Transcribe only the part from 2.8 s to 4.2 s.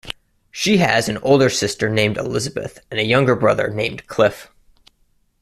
and a younger brother named